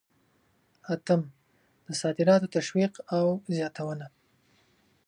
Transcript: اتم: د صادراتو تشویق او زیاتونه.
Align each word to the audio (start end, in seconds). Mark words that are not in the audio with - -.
اتم: 0.93 1.21
د 1.85 1.87
صادراتو 2.01 2.51
تشویق 2.55 2.93
او 3.17 3.25
زیاتونه. 3.55 4.05